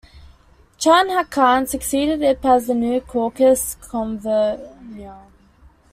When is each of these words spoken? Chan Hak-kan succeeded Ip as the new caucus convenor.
Chan 0.79 1.09
Hak-kan 1.09 1.67
succeeded 1.67 2.23
Ip 2.23 2.43
as 2.43 2.65
the 2.65 2.73
new 2.73 3.01
caucus 3.01 3.77
convenor. 3.83 5.25